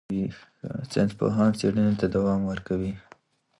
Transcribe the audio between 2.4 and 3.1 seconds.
ورکوي.